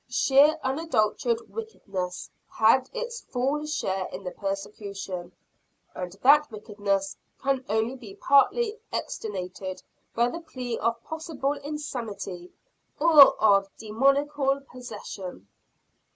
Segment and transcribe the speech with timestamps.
[0.09, 5.31] Sheer, unadulterated wickedness had its full share in the persecution;
[5.93, 9.83] and that wickedness can only be partly extenuated
[10.15, 12.51] by the plea of possible insanity
[12.99, 15.47] or of demoniacal possession.